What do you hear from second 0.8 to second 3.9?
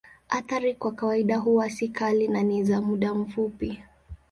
kawaida huwa si kali na ni za muda mfupi.